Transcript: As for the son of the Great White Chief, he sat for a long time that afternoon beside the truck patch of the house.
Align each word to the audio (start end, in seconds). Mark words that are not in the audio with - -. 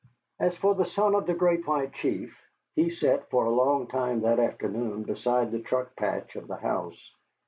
As 0.39 0.57
for 0.57 0.73
the 0.73 0.85
son 0.87 1.13
of 1.13 1.27
the 1.27 1.35
Great 1.35 1.67
White 1.67 1.93
Chief, 1.93 2.35
he 2.75 2.89
sat 2.89 3.29
for 3.29 3.45
a 3.45 3.51
long 3.53 3.85
time 3.85 4.21
that 4.21 4.39
afternoon 4.39 5.03
beside 5.03 5.51
the 5.51 5.59
truck 5.61 5.95
patch 5.95 6.35
of 6.35 6.47
the 6.47 6.57
house. 6.57 7.13